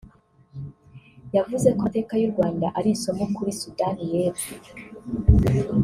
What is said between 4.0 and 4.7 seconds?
y’Epfo